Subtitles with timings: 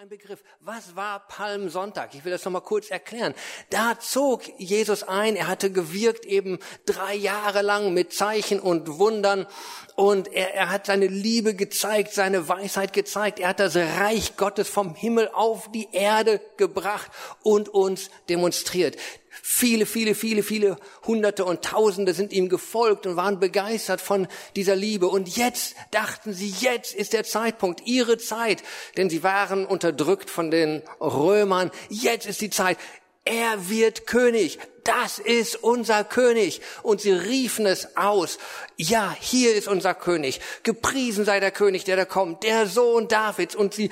[0.00, 0.44] ein Begriff.
[0.60, 2.14] Was war Palmsonntag?
[2.14, 3.34] Ich will das nochmal kurz erklären.
[3.70, 5.34] Da zog Jesus ein.
[5.34, 9.48] Er hatte gewirkt eben drei Jahre lang mit Zeichen und Wundern.
[9.96, 13.40] Und er, er hat seine Liebe gezeigt, seine Weisheit gezeigt.
[13.40, 17.10] Er hat das Reich Gottes vom Himmel auf die Erde gebracht
[17.42, 18.96] und uns demonstriert.
[19.30, 20.76] Viele, viele, viele, viele
[21.06, 24.26] Hunderte und Tausende sind ihm gefolgt und waren begeistert von
[24.56, 25.08] dieser Liebe.
[25.08, 28.62] Und jetzt dachten sie, jetzt ist der Zeitpunkt, ihre Zeit,
[28.96, 31.70] denn sie waren unterdrückt von den Römern.
[31.88, 32.78] Jetzt ist die Zeit.
[33.24, 34.58] Er wird König.
[34.88, 36.62] Das ist unser König.
[36.82, 38.38] Und sie riefen es aus.
[38.78, 40.40] Ja, hier ist unser König.
[40.62, 43.54] Gepriesen sei der König, der da kommt, der Sohn Davids.
[43.54, 43.90] Und sie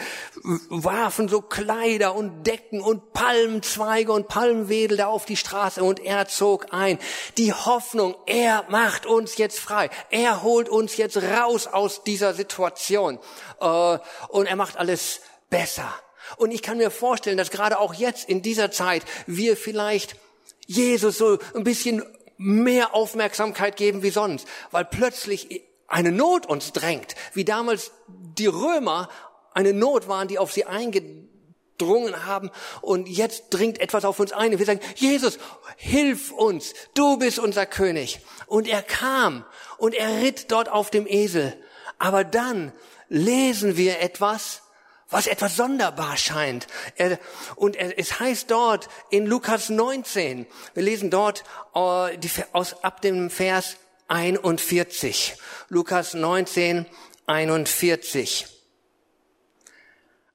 [0.70, 6.28] warfen so Kleider und Decken und Palmzweige und Palmwedel da auf die Straße und er
[6.28, 6.98] zog ein.
[7.36, 9.90] Die Hoffnung, er macht uns jetzt frei.
[10.08, 13.18] Er holt uns jetzt raus aus dieser Situation.
[13.60, 15.92] Äh, und er macht alles besser.
[16.38, 20.16] Und ich kann mir vorstellen, dass gerade auch jetzt in dieser Zeit wir vielleicht
[20.66, 22.02] Jesus so ein bisschen
[22.36, 29.08] mehr Aufmerksamkeit geben wie sonst, weil plötzlich eine Not uns drängt, wie damals die Römer
[29.54, 32.50] eine Not waren, die auf sie eingedrungen haben
[32.82, 34.58] und jetzt dringt etwas auf uns ein.
[34.58, 35.38] Wir sagen, Jesus,
[35.76, 38.20] hilf uns, du bist unser König.
[38.46, 39.44] Und er kam
[39.78, 41.56] und er ritt dort auf dem Esel.
[41.98, 42.72] Aber dann
[43.08, 44.62] lesen wir etwas,
[45.10, 46.66] was etwas sonderbar scheint.
[47.54, 52.18] und es heißt dort in Lukas 19, wir lesen dort äh,
[52.52, 53.76] aus, ab dem Vers
[54.08, 55.36] 41.
[55.68, 56.86] Lukas 19,
[57.26, 58.46] 41.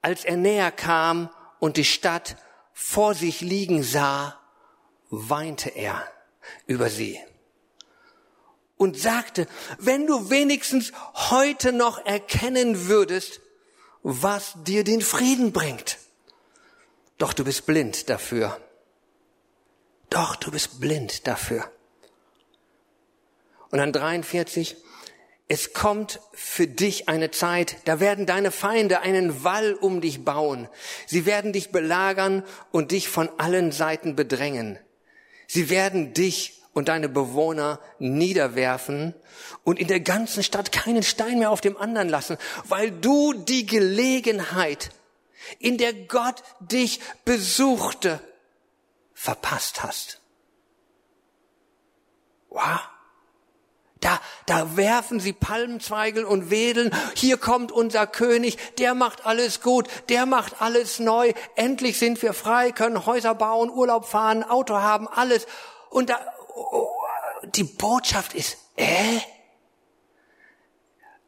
[0.01, 2.37] Als er näher kam und die Stadt
[2.73, 4.39] vor sich liegen sah,
[5.09, 6.07] weinte er
[6.65, 7.19] über sie
[8.77, 13.41] und sagte, wenn du wenigstens heute noch erkennen würdest,
[14.03, 15.97] was dir den Frieden bringt.
[17.17, 18.59] Doch du bist blind dafür.
[20.09, 21.71] Doch du bist blind dafür.
[23.69, 24.75] Und dann 43,
[25.47, 30.67] es kommt für dich eine Zeit, da werden deine Feinde einen Wall um dich bauen.
[31.07, 34.79] Sie werden dich belagern und dich von allen Seiten bedrängen.
[35.47, 39.13] Sie werden dich und deine Bewohner niederwerfen
[39.63, 43.65] und in der ganzen Stadt keinen Stein mehr auf dem anderen lassen, weil du die
[43.65, 44.91] Gelegenheit,
[45.59, 48.19] in der Gott dich besuchte,
[49.13, 50.21] verpasst hast.
[52.49, 52.79] Wow.
[54.01, 56.91] Da, da werfen sie Palmzweigel und wedeln.
[57.13, 61.33] Hier kommt unser König, der macht alles gut, der macht alles neu.
[61.55, 65.45] Endlich sind wir frei, können Häuser bauen, Urlaub fahren, Auto haben, alles.
[65.91, 66.19] Und da,
[67.55, 69.19] die Botschaft ist, äh?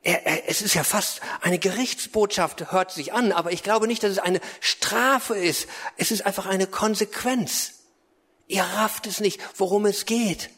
[0.06, 4.20] Es ist ja fast eine Gerichtsbotschaft, hört sich an, aber ich glaube nicht, dass es
[4.20, 5.68] eine Strafe ist.
[5.96, 7.84] Es ist einfach eine Konsequenz.
[8.48, 10.50] Ihr rafft es nicht, worum es geht.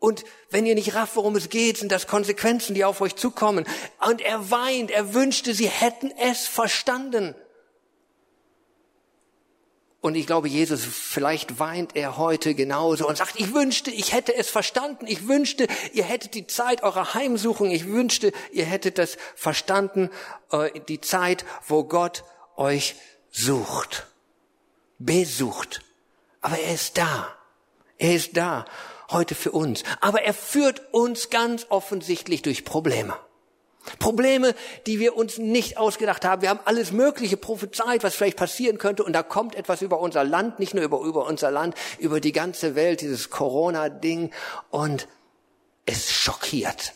[0.00, 3.66] Und wenn ihr nicht rafft, worum es geht, sind das Konsequenzen, die auf euch zukommen.
[4.00, 7.36] Und er weint, er wünschte, sie hätten es verstanden.
[10.00, 14.34] Und ich glaube, Jesus, vielleicht weint er heute genauso und sagt, ich wünschte, ich hätte
[14.34, 15.06] es verstanden.
[15.08, 17.70] Ich wünschte, ihr hättet die Zeit eurer Heimsuchung.
[17.70, 20.10] Ich wünschte, ihr hättet das verstanden,
[20.52, 22.24] äh, die Zeit, wo Gott
[22.56, 22.94] euch
[23.30, 24.06] sucht,
[24.98, 25.80] besucht.
[26.40, 27.34] Aber er ist da.
[27.98, 28.66] Er ist da
[29.10, 29.82] heute für uns.
[30.00, 33.16] Aber er führt uns ganz offensichtlich durch Probleme.
[33.98, 34.54] Probleme,
[34.86, 36.42] die wir uns nicht ausgedacht haben.
[36.42, 39.04] Wir haben alles Mögliche prophezeit, was vielleicht passieren könnte.
[39.04, 42.32] Und da kommt etwas über unser Land, nicht nur über, über unser Land, über die
[42.32, 44.30] ganze Welt, dieses Corona-Ding.
[44.70, 45.08] Und
[45.86, 46.92] es schockiert.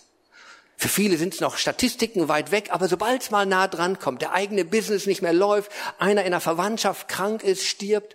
[0.77, 4.23] Für viele sind es noch Statistiken weit weg, aber sobald es mal nah dran kommt,
[4.23, 8.15] der eigene Business nicht mehr läuft, einer in der Verwandtschaft krank ist, stirbt,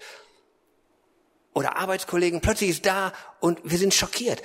[1.56, 4.44] oder Arbeitskollegen, plötzlich ist da und wir sind schockiert.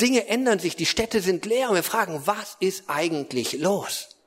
[0.00, 4.19] Dinge ändern sich, die Städte sind leer und wir fragen, was ist eigentlich los?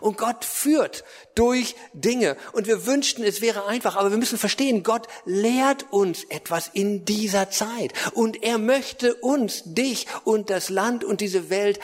[0.00, 2.36] Und Gott führt durch Dinge.
[2.52, 7.04] Und wir wünschten, es wäre einfach, aber wir müssen verstehen, Gott lehrt uns etwas in
[7.04, 7.92] dieser Zeit.
[8.12, 11.78] Und er möchte uns, dich und das Land und diese Welt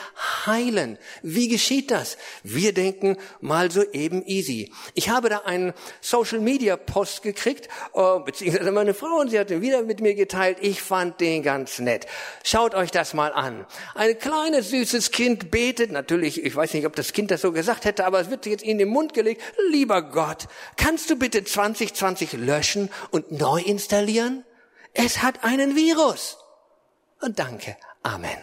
[0.45, 0.97] heilen.
[1.21, 2.17] Wie geschieht das?
[2.43, 4.71] Wir denken mal so eben easy.
[4.93, 9.49] Ich habe da einen Social Media Post gekriegt, äh, beziehungsweise meine Frau, und sie hat
[9.49, 10.57] den wieder mit mir geteilt.
[10.61, 12.05] Ich fand den ganz nett.
[12.43, 13.65] Schaut euch das mal an.
[13.93, 17.84] Ein kleines, süßes Kind betet, natürlich, ich weiß nicht, ob das Kind das so gesagt
[17.85, 22.33] hätte, aber es wird jetzt in den Mund gelegt, lieber Gott, kannst du bitte 2020
[22.33, 24.43] löschen und neu installieren?
[24.93, 26.37] Es hat einen Virus.
[27.21, 27.77] Und danke.
[28.03, 28.37] Amen.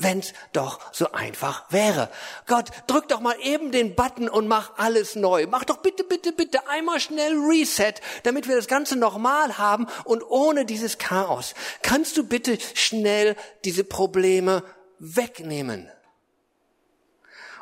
[0.00, 2.08] Wenn's doch so einfach wäre.
[2.46, 5.48] Gott, drück doch mal eben den Button und mach alles neu.
[5.48, 10.22] Mach doch bitte, bitte, bitte einmal schnell Reset, damit wir das Ganze nochmal haben und
[10.22, 11.54] ohne dieses Chaos.
[11.82, 13.34] Kannst du bitte schnell
[13.64, 14.62] diese Probleme
[15.00, 15.90] wegnehmen?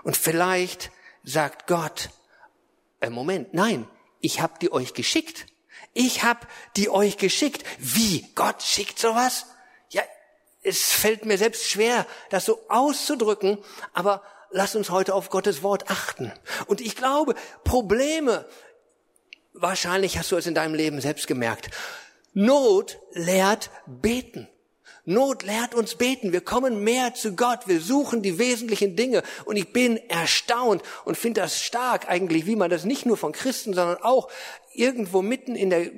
[0.07, 0.93] Und vielleicht
[1.25, 2.11] sagt Gott,
[3.01, 3.89] äh, Moment, nein,
[4.21, 5.47] ich hab die euch geschickt.
[5.95, 7.65] Ich hab die euch geschickt.
[7.81, 8.25] Wie?
[8.37, 9.47] Gott schickt sowas?
[9.89, 10.03] Ja,
[10.63, 13.59] es fällt mir selbst schwer, das so auszudrücken,
[13.95, 16.33] aber lass uns heute auf Gottes Wort achten.
[16.67, 18.47] Und ich glaube, Probleme,
[19.55, 21.71] wahrscheinlich hast du es in deinem Leben selbst gemerkt,
[22.33, 24.47] Not lehrt beten.
[25.09, 26.33] Not lehrt uns beten.
[26.33, 27.67] Wir kommen mehr zu Gott.
[27.67, 29.23] Wir suchen die wesentlichen Dinge.
[29.45, 33.31] Und ich bin erstaunt und finde das stark eigentlich, wie man das nicht nur von
[33.31, 34.29] Christen, sondern auch
[34.75, 35.91] irgendwo mitten in der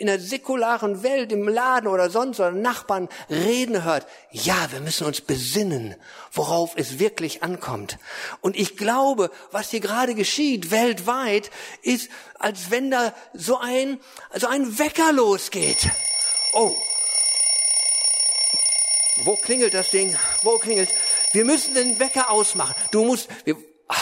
[0.00, 4.06] in der säkularen Welt, im Laden oder sonst oder Nachbarn reden hört.
[4.30, 5.94] Ja, wir müssen uns besinnen,
[6.32, 7.98] worauf es wirklich ankommt.
[8.40, 11.50] Und ich glaube, was hier gerade geschieht weltweit,
[11.82, 12.08] ist,
[12.38, 14.00] als wenn da so ein,
[14.34, 15.90] so ein Wecker losgeht.
[16.54, 16.74] Oh,
[19.24, 20.16] wo klingelt das Ding?
[20.42, 20.88] Wo klingelt?
[21.32, 22.74] Wir müssen den Wecker ausmachen.
[22.90, 23.56] Du musst, wir,
[23.88, 23.94] ah,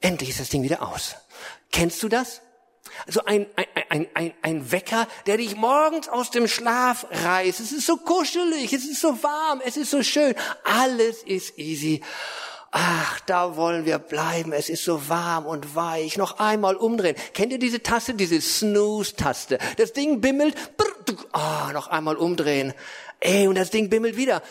[0.00, 1.16] endlich ist das Ding wieder aus.
[1.70, 2.40] Kennst du das?
[3.06, 7.60] Also ein, ein, ein, ein, ein Wecker, der dich morgens aus dem Schlaf reißt.
[7.60, 10.34] Es ist so kuschelig, es ist so warm, es ist so schön.
[10.64, 12.02] Alles ist easy.
[12.78, 14.52] Ach, da wollen wir bleiben.
[14.52, 16.18] Es ist so warm und weich.
[16.18, 17.16] Noch einmal umdrehen.
[17.32, 19.58] Kennt ihr diese Taste, diese Snooze-Taste?
[19.78, 20.54] Das Ding bimmelt.
[21.32, 22.74] Ah, oh, noch einmal umdrehen.
[23.20, 24.42] Ey, und das Ding bimmelt wieder.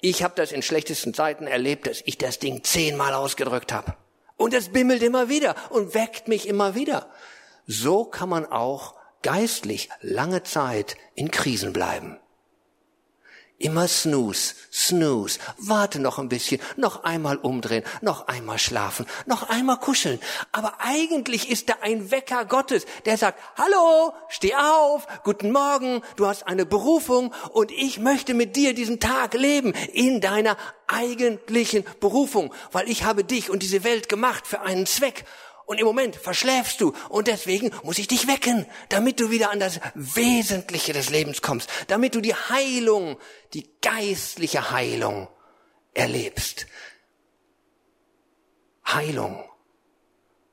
[0.00, 3.94] Ich habe das in schlechtesten Zeiten erlebt, dass ich das Ding zehnmal ausgedrückt habe.
[4.36, 7.10] Und es bimmelt immer wieder und weckt mich immer wieder.
[7.66, 12.19] So kann man auch geistlich lange Zeit in Krisen bleiben.
[13.62, 19.78] Immer snooze, snooze, warte noch ein bisschen, noch einmal umdrehen, noch einmal schlafen, noch einmal
[19.78, 20.18] kuscheln.
[20.50, 26.26] Aber eigentlich ist da ein Wecker Gottes, der sagt, hallo, steh auf, guten Morgen, du
[26.26, 32.54] hast eine Berufung und ich möchte mit dir diesen Tag leben in deiner eigentlichen Berufung,
[32.72, 35.26] weil ich habe dich und diese Welt gemacht für einen Zweck
[35.70, 36.92] und im Moment verschläfst du.
[37.10, 41.70] Und deswegen muss ich dich wecken, damit du wieder an das Wesentliche des Lebens kommst.
[41.86, 43.20] Damit du die Heilung,
[43.54, 45.28] die geistliche Heilung
[45.94, 46.66] erlebst.
[48.84, 49.48] Heilung.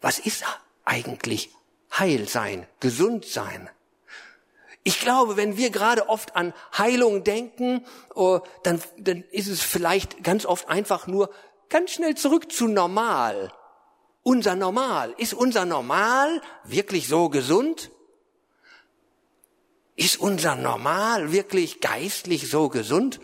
[0.02, 0.44] Was ist
[0.86, 1.50] eigentlich
[1.98, 3.72] Heil sein, gesund sein?
[4.84, 10.24] Ich glaube, wenn wir gerade oft an Heilung denken, oh, dann, dann ist es vielleicht
[10.24, 11.32] ganz oft einfach nur
[11.70, 13.52] ganz schnell zurück zu normal
[14.28, 15.16] unser Normal.
[15.18, 17.92] Ist unser Normal wirklich so gesund?
[19.96, 23.22] Ist unser Normal wirklich geistlich so gesund?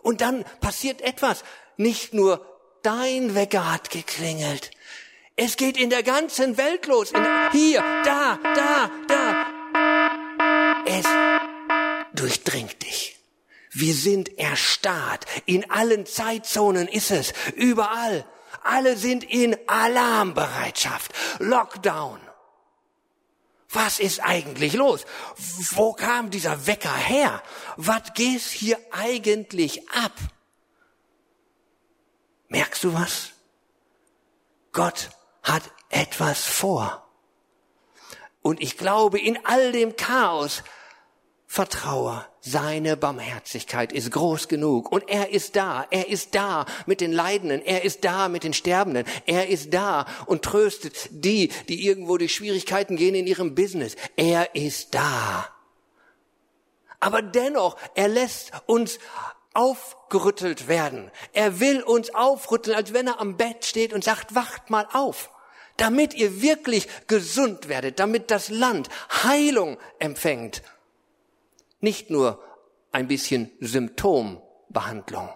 [0.00, 1.42] Und dann passiert etwas.
[1.76, 2.46] Nicht nur
[2.84, 4.70] dein Wecker hat geklingelt.
[5.34, 7.12] Es geht in der ganzen Welt los.
[7.50, 9.46] Hier, da, da, da.
[10.86, 11.06] Es
[12.14, 13.16] durchdringt dich.
[13.72, 15.26] Wir sind erstarrt.
[15.46, 17.32] In allen Zeitzonen ist es.
[17.56, 18.24] Überall.
[18.64, 21.12] Alle sind in Alarmbereitschaft.
[21.38, 22.20] Lockdown.
[23.70, 25.06] Was ist eigentlich los?
[25.72, 27.42] Wo kam dieser Wecker her?
[27.76, 30.12] Was geht hier eigentlich ab?
[32.48, 33.30] Merkst du was?
[34.72, 35.10] Gott
[35.42, 37.08] hat etwas vor.
[38.42, 40.62] Und ich glaube, in all dem Chaos
[41.46, 47.12] vertraue seine Barmherzigkeit ist groß genug und er ist da, er ist da mit den
[47.12, 52.18] Leidenden, er ist da mit den Sterbenden, er ist da und tröstet die, die irgendwo
[52.18, 53.94] durch Schwierigkeiten gehen in ihrem Business.
[54.16, 55.48] Er ist da.
[56.98, 58.98] Aber dennoch, er lässt uns
[59.54, 61.12] aufgerüttelt werden.
[61.32, 65.30] Er will uns aufrütteln, als wenn er am Bett steht und sagt, wacht mal auf
[65.78, 68.90] damit ihr wirklich gesund werdet, damit das Land
[69.24, 70.62] Heilung empfängt
[71.82, 72.42] nicht nur
[72.92, 75.28] ein bisschen Symptombehandlung.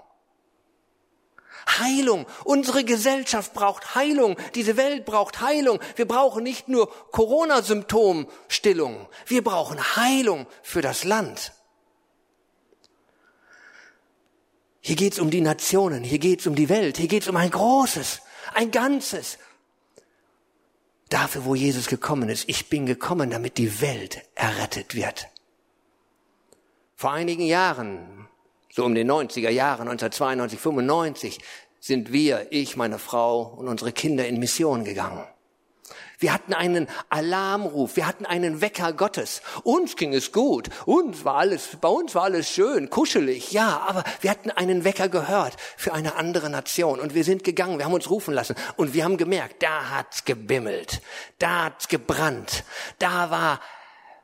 [1.78, 2.26] Heilung.
[2.44, 4.36] Unsere Gesellschaft braucht Heilung.
[4.54, 5.80] Diese Welt braucht Heilung.
[5.96, 9.08] Wir brauchen nicht nur Corona-Symptomstillung.
[9.26, 11.52] Wir brauchen Heilung für das Land.
[14.80, 16.04] Hier geht's um die Nationen.
[16.04, 16.96] Hier geht's um die Welt.
[16.98, 18.20] Hier geht's um ein großes,
[18.54, 19.38] ein ganzes.
[21.08, 22.48] Dafür, wo Jesus gekommen ist.
[22.48, 25.28] Ich bin gekommen, damit die Welt errettet wird.
[26.98, 28.26] Vor einigen Jahren,
[28.72, 31.38] so um den 90er Jahren, 1992, 95,
[31.78, 35.22] sind wir, ich, meine Frau und unsere Kinder in Mission gegangen.
[36.18, 39.42] Wir hatten einen Alarmruf, wir hatten einen Wecker Gottes.
[39.62, 44.02] Uns ging es gut, uns war alles, bei uns war alles schön, kuschelig, ja, aber
[44.22, 47.92] wir hatten einen Wecker gehört für eine andere Nation und wir sind gegangen, wir haben
[47.92, 51.02] uns rufen lassen und wir haben gemerkt, da hat's gebimmelt,
[51.38, 52.64] da hat's gebrannt,
[52.98, 53.60] da war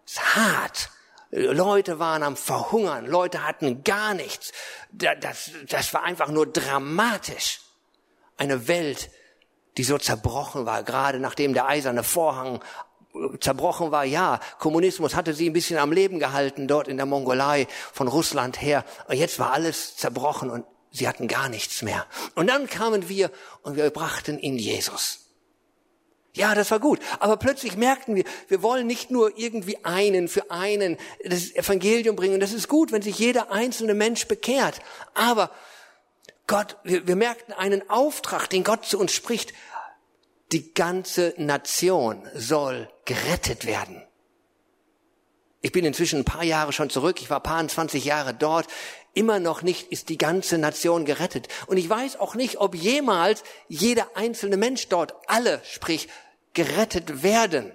[0.06, 0.88] es hart.
[1.34, 4.52] Leute waren am Verhungern, Leute hatten gar nichts.
[4.92, 7.60] Das, das war einfach nur dramatisch.
[8.36, 9.10] Eine Welt,
[9.78, 12.60] die so zerbrochen war, gerade nachdem der eiserne Vorhang
[13.40, 17.66] zerbrochen war, ja, Kommunismus hatte sie ein bisschen am Leben gehalten dort in der Mongolei
[17.92, 18.84] von Russland her.
[19.08, 22.06] Und jetzt war alles zerbrochen und sie hatten gar nichts mehr.
[22.34, 23.30] Und dann kamen wir
[23.62, 25.21] und wir brachten in Jesus.
[26.34, 26.98] Ja, das war gut.
[27.20, 32.34] Aber plötzlich merkten wir, wir wollen nicht nur irgendwie einen für einen das Evangelium bringen.
[32.34, 34.80] Und das ist gut, wenn sich jeder einzelne Mensch bekehrt.
[35.12, 35.50] Aber
[36.46, 39.52] Gott, wir, wir merkten einen Auftrag, den Gott zu uns spricht.
[40.52, 44.02] Die ganze Nation soll gerettet werden.
[45.64, 47.22] Ich bin inzwischen ein paar Jahre schon zurück.
[47.22, 48.66] Ich war paar 20 Jahre dort.
[49.14, 51.46] Immer noch nicht ist die ganze Nation gerettet.
[51.68, 56.08] Und ich weiß auch nicht, ob jemals jeder einzelne Mensch dort, alle, sprich,
[56.52, 57.70] gerettet werden.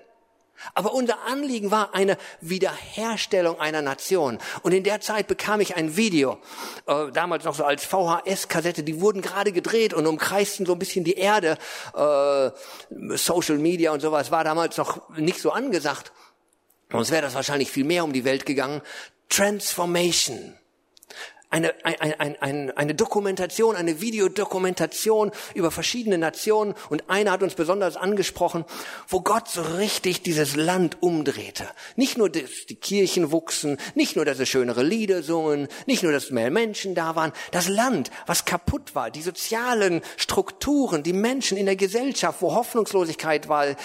[0.74, 4.40] Aber unser Anliegen war eine Wiederherstellung einer Nation.
[4.64, 6.40] Und in der Zeit bekam ich ein Video,
[6.88, 11.06] äh, damals noch so als VHS-Kassette, die wurden gerade gedreht und umkreisten so ein bisschen
[11.06, 11.58] die Erde.
[11.96, 12.50] Äh,
[13.16, 16.12] Social Media und sowas war damals noch nicht so angesagt.
[16.92, 18.82] Sonst wäre das wahrscheinlich viel mehr um die Welt gegangen.
[19.30, 20.58] Transformation
[21.50, 26.76] eine, eine, eine, eine Dokumentation, eine Videodokumentation über verschiedene Nationen.
[26.90, 28.66] Und einer hat uns besonders angesprochen,
[29.08, 31.66] wo Gott so richtig dieses Land umdrehte.
[31.96, 36.12] Nicht nur, dass die Kirchen wuchsen, nicht nur, dass es schönere Lieder sungen, nicht nur,
[36.12, 41.58] dass mehr Menschen da waren, das Land, was kaputt war, die sozialen Strukturen, die Menschen
[41.58, 43.76] in der Gesellschaft, wo Hoffnungslosigkeit war, äh,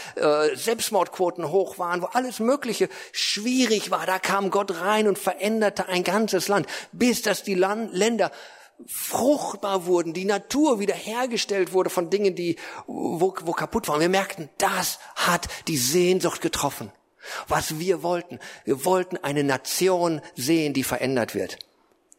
[0.55, 6.03] Selbstmordquoten hoch waren, wo alles Mögliche schwierig war, da kam Gott rein und veränderte ein
[6.03, 7.61] ganzes Land, bis das die die
[7.97, 8.31] Länder
[8.87, 12.57] fruchtbar wurden, die Natur wiederhergestellt wurde von Dingen, die
[12.87, 14.01] wo, wo kaputt waren.
[14.01, 16.91] Wir merkten, das hat die Sehnsucht getroffen.
[17.47, 21.59] Was wir wollten, wir wollten eine Nation sehen, die verändert wird.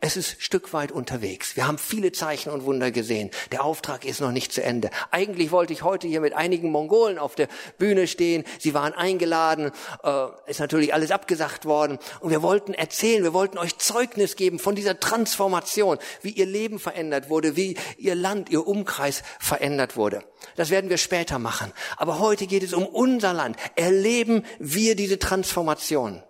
[0.06, 1.56] Es ist Stück weit unterwegs.
[1.56, 3.32] Wir haben viele Zeichen und Wunder gesehen.
[3.54, 4.90] Der Auftrag ist noch nicht zu Ende.
[5.12, 8.44] Eigentlich wollte ich heute hier mit einigen Mongolen auf der Bühne stehen.
[8.60, 9.72] Sie waren eingeladen,
[10.04, 12.00] äh, ist natürlich alles abgesagt worden.
[12.20, 16.80] Und wir wollten erzählen, wir wollten euch Zeugnis geben von dieser Transformation, wie ihr Leben
[16.80, 20.26] verändert wurde, wie ihr Land, ihr Umkreis verändert wurde.
[20.58, 21.72] Das werden wir später machen.
[21.96, 23.56] Aber heute geht es um unser Land.
[23.78, 26.22] Erleben wir diese Transformation.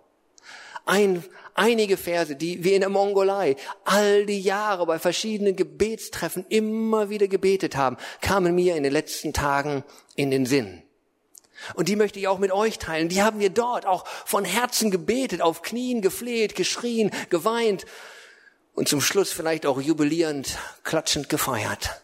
[0.86, 7.08] Ein einige Verse, die wir in der Mongolei all die Jahre bei verschiedenen Gebetstreffen immer
[7.10, 9.84] wieder gebetet haben, kamen mir in den letzten Tagen
[10.16, 10.82] in den Sinn.
[11.74, 13.08] Und die möchte ich auch mit euch teilen.
[13.08, 17.86] Die haben wir dort auch von Herzen gebetet, auf Knien gefleht, geschrien, geweint
[18.74, 22.02] und zum Schluss vielleicht auch jubilierend, klatschend gefeiert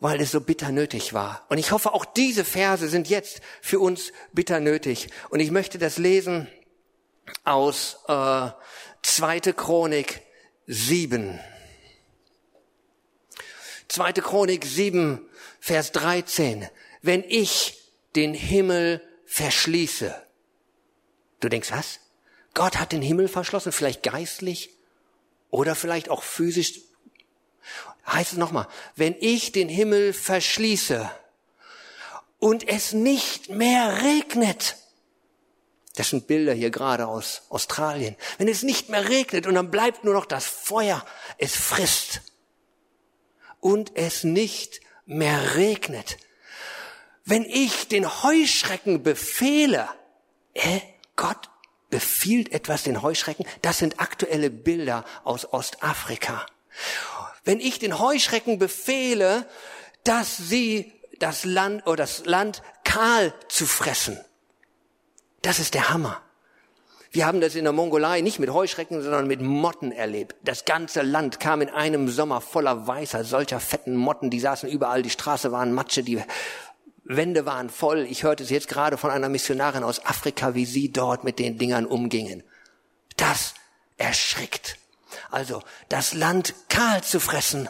[0.00, 1.44] weil es so bitter nötig war.
[1.48, 5.08] Und ich hoffe, auch diese Verse sind jetzt für uns bitter nötig.
[5.28, 6.48] Und ich möchte das lesen
[7.44, 8.50] aus äh,
[9.02, 9.40] 2.
[9.52, 10.22] Chronik
[10.66, 11.38] 7.
[13.88, 14.12] 2.
[14.12, 16.68] Chronik 7, Vers 13.
[17.02, 17.80] Wenn ich
[18.14, 20.14] den Himmel verschließe.
[21.40, 22.00] Du denkst, was?
[22.54, 24.70] Gott hat den Himmel verschlossen, vielleicht geistlich
[25.50, 26.80] oder vielleicht auch physisch.
[28.06, 31.10] Heißt es nochmal, wenn ich den Himmel verschließe
[32.38, 34.76] und es nicht mehr regnet,
[35.96, 38.16] das sind Bilder hier gerade aus Australien.
[38.38, 41.04] Wenn es nicht mehr regnet und dann bleibt nur noch das Feuer,
[41.38, 42.22] es frisst.
[43.60, 46.16] Und es nicht mehr regnet.
[47.24, 49.88] Wenn ich den Heuschrecken befehle,
[50.54, 50.80] äh,
[51.16, 51.50] Gott
[51.90, 56.46] befiehlt etwas den Heuschrecken, das sind aktuelle Bilder aus Ostafrika.
[57.44, 59.46] Wenn ich den Heuschrecken befehle,
[60.04, 64.18] dass sie das Land oder das Land kahl zu fressen,
[65.42, 66.20] das ist der Hammer.
[67.12, 70.36] Wir haben das in der Mongolei nicht mit Heuschrecken, sondern mit Motten erlebt.
[70.44, 75.02] Das ganze Land kam in einem Sommer voller weißer, solcher fetten Motten, die saßen überall,
[75.02, 76.22] die Straße waren Matsche, die
[77.02, 78.06] Wände waren voll.
[78.08, 81.58] Ich hörte es jetzt gerade von einer Missionarin aus Afrika, wie sie dort mit den
[81.58, 82.44] Dingern umgingen.
[83.16, 83.54] Das
[83.96, 84.78] erschrickt.
[85.30, 87.68] Also, das Land kahl zu fressen.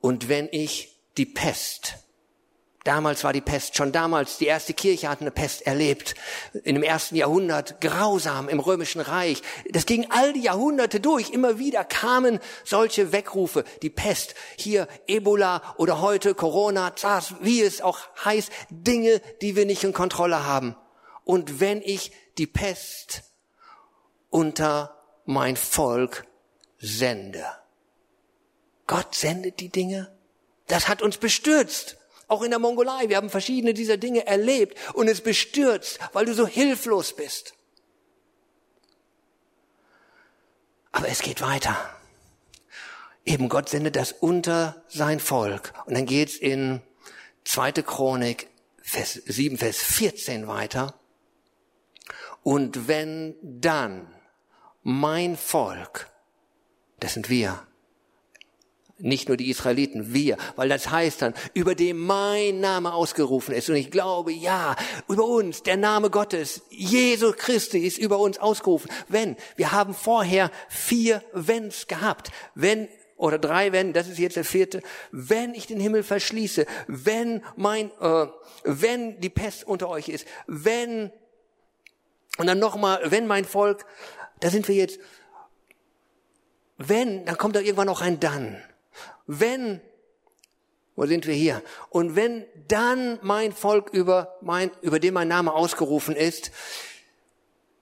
[0.00, 1.96] Und wenn ich die Pest
[2.88, 6.14] Damals war die Pest, schon damals, die erste Kirche hat eine Pest erlebt.
[6.64, 9.42] In dem ersten Jahrhundert, grausam im Römischen Reich.
[9.68, 11.28] Das ging all die Jahrhunderte durch.
[11.28, 13.64] Immer wieder kamen solche Weckrufe.
[13.82, 18.50] Die Pest, hier Ebola oder heute Corona, SARS, wie es auch heißt.
[18.70, 20.74] Dinge, die wir nicht in Kontrolle haben.
[21.24, 23.22] Und wenn ich die Pest
[24.30, 26.24] unter mein Volk
[26.78, 27.44] sende.
[28.86, 30.10] Gott sendet die Dinge.
[30.68, 31.98] Das hat uns bestürzt.
[32.28, 33.08] Auch in der Mongolei.
[33.08, 37.54] Wir haben verschiedene dieser Dinge erlebt und es bestürzt, weil du so hilflos bist.
[40.92, 41.76] Aber es geht weiter.
[43.24, 45.72] Eben Gott sendet das unter sein Volk.
[45.86, 46.80] Und dann geht's in
[47.44, 48.48] zweite Chronik,
[48.80, 50.94] Vers 7, Vers 14 weiter.
[52.42, 54.12] Und wenn dann
[54.82, 56.10] mein Volk,
[57.00, 57.67] das sind wir,
[58.98, 63.68] nicht nur die Israeliten, wir, weil das heißt dann, über dem mein Name ausgerufen ist.
[63.68, 64.76] Und ich glaube, ja,
[65.08, 68.90] über uns, der Name Gottes, Jesus Christi ist über uns ausgerufen.
[69.08, 72.30] Wenn, wir haben vorher vier Wenns gehabt.
[72.54, 77.42] Wenn, oder drei Wenn, das ist jetzt der vierte, wenn ich den Himmel verschließe, wenn
[77.56, 78.26] mein, äh,
[78.64, 81.12] wenn die Pest unter euch ist, wenn,
[82.38, 83.86] und dann nochmal, wenn mein Volk,
[84.40, 84.98] da sind wir jetzt,
[86.76, 88.62] wenn, dann kommt da irgendwann noch ein Dann.
[89.28, 89.82] Wenn,
[90.96, 91.62] wo sind wir hier?
[91.90, 96.50] Und wenn dann mein Volk über mein, über dem mein Name ausgerufen ist,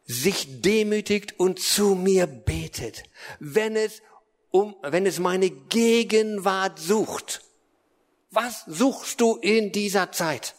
[0.04, 3.04] sich demütigt und zu mir betet,
[3.38, 4.02] wenn es
[4.50, 7.42] um, wenn es meine Gegenwart sucht.
[8.30, 10.56] Was suchst du in dieser Zeit?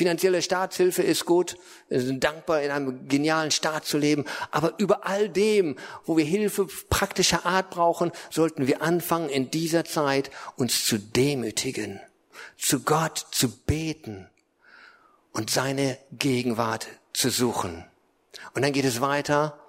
[0.00, 1.58] Finanzielle Staatshilfe ist gut.
[1.90, 4.24] Wir sind dankbar, in einem genialen Staat zu leben.
[4.50, 5.76] Aber über all dem,
[6.06, 12.00] wo wir Hilfe praktischer Art brauchen, sollten wir anfangen, in dieser Zeit uns zu demütigen,
[12.56, 14.26] zu Gott zu beten
[15.32, 17.84] und seine Gegenwart zu suchen.
[18.54, 19.60] Und dann geht es weiter.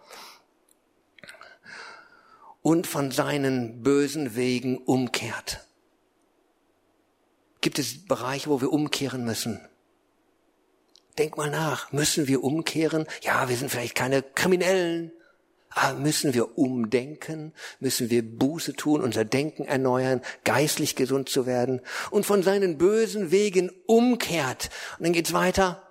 [2.62, 5.68] Und von seinen bösen Wegen umkehrt.
[7.60, 9.60] Gibt es Bereiche, wo wir umkehren müssen?
[11.18, 11.92] Denk mal nach.
[11.92, 13.06] Müssen wir umkehren?
[13.22, 15.12] Ja, wir sind vielleicht keine Kriminellen.
[15.74, 17.54] Aber müssen wir umdenken?
[17.80, 23.32] Müssen wir Buße tun, unser Denken erneuern, geistlich gesund zu werden und von seinen bösen
[23.32, 24.70] Wegen umkehrt?
[24.98, 25.88] Und dann geht's weiter.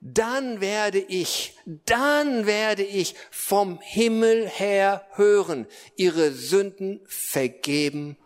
[0.00, 8.16] Dann werde ich, dann werde ich vom Himmel her hören, ihre Sünden vergeben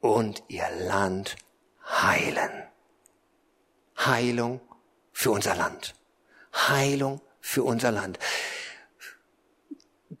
[0.00, 1.36] und ihr Land
[1.84, 2.64] heilen.
[3.96, 4.60] Heilung
[5.12, 5.94] für unser Land.
[6.54, 8.18] Heilung für unser Land.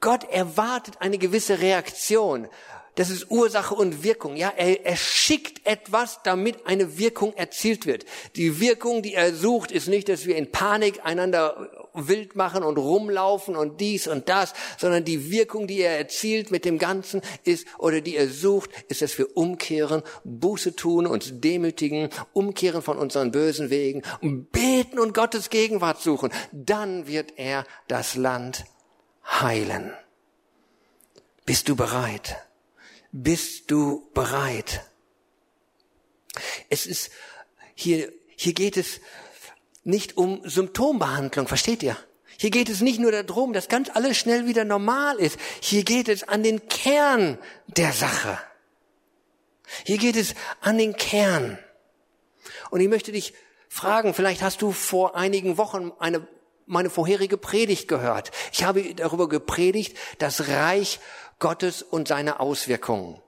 [0.00, 2.48] Gott erwartet eine gewisse Reaktion.
[2.96, 4.36] Das ist Ursache und Wirkung.
[4.36, 8.04] Ja, er, er schickt etwas, damit eine Wirkung erzielt wird.
[8.36, 12.76] Die Wirkung, die er sucht, ist nicht, dass wir in Panik einander wild machen und
[12.76, 17.66] rumlaufen und dies und das, sondern die Wirkung, die er erzielt mit dem Ganzen ist,
[17.78, 23.30] oder die er sucht, ist, dass wir umkehren, Buße tun, uns demütigen, umkehren von unseren
[23.30, 24.02] bösen Wegen
[24.52, 26.30] beten und Gottes Gegenwart suchen.
[26.52, 28.64] Dann wird er das Land
[29.24, 29.92] heilen.
[31.46, 32.36] Bist du bereit?
[33.12, 34.84] Bist du bereit?
[36.68, 37.10] Es ist,
[37.74, 39.00] hier, hier geht es
[39.84, 41.96] nicht um Symptombehandlung, versteht ihr?
[42.36, 45.38] Hier geht es nicht nur darum, dass ganz alles schnell wieder normal ist.
[45.60, 48.38] Hier geht es an den Kern der Sache.
[49.84, 51.58] Hier geht es an den Kern.
[52.70, 53.34] Und ich möchte dich
[53.68, 56.26] fragen, vielleicht hast du vor einigen Wochen eine,
[56.66, 58.30] meine vorherige Predigt gehört.
[58.52, 61.00] Ich habe darüber gepredigt, das Reich
[61.38, 63.20] Gottes und seine Auswirkungen.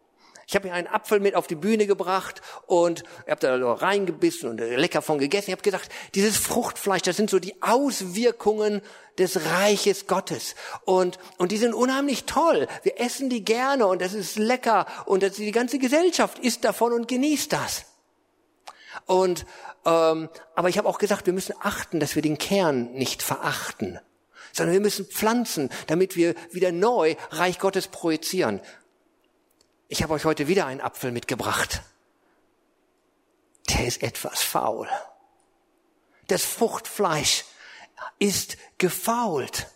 [0.49, 4.49] Ich habe mir einen Apfel mit auf die Bühne gebracht und ich habe da reingebissen
[4.49, 5.51] und lecker von gegessen.
[5.51, 8.81] Ich habe gesagt, dieses Fruchtfleisch, das sind so die Auswirkungen
[9.19, 10.55] des Reiches Gottes.
[10.85, 12.69] Und, und die sind unheimlich toll.
[12.85, 16.93] Wir essen die gerne und das ist lecker und das, die ganze Gesellschaft isst davon
[16.93, 17.87] und genießt das.
[19.05, 19.47] Und
[19.85, 23.99] ähm, aber ich habe auch gesagt, wir müssen achten, dass wir den Kern nicht verachten
[24.53, 28.63] sondern wir müssen pflanzen, damit wir wieder neu Reich Gottes projizieren.
[29.89, 31.83] Ich habe euch heute wieder einen Apfel mitgebracht.
[33.71, 34.89] Der ist etwas faul.
[36.29, 37.45] Das Fruchtfleisch
[38.19, 39.69] ist gefault.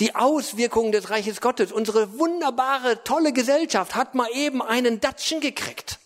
[0.00, 5.98] Die Auswirkungen des Reiches Gottes, unsere wunderbare, tolle Gesellschaft hat mal eben einen Datschen gekriegt.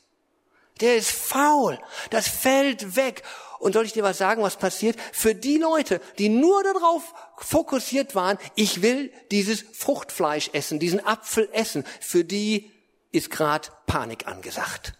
[0.80, 1.78] Der ist faul.
[2.10, 3.22] Das fällt weg.
[3.58, 4.98] Und soll ich dir was sagen, was passiert?
[5.12, 11.48] Für die Leute, die nur darauf fokussiert waren, ich will dieses Fruchtfleisch essen, diesen Apfel
[11.52, 12.73] essen, für die
[13.14, 14.94] ist gerade Panik angesagt.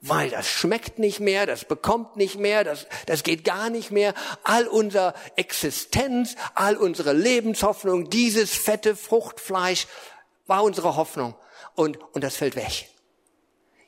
[0.00, 4.14] weil das schmeckt nicht mehr, das bekommt nicht mehr, das, das geht gar nicht mehr.
[4.44, 9.88] All unser Existenz, all unsere Lebenshoffnung, dieses fette Fruchtfleisch
[10.46, 11.34] war unsere Hoffnung.
[11.74, 12.88] Und, und das fällt weg.